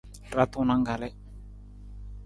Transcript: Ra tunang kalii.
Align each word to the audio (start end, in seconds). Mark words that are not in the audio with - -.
Ra 0.37 0.43
tunang 0.51 0.83
kalii. 0.89 1.15